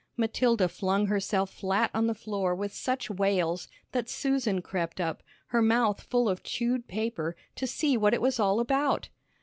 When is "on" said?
1.93-2.07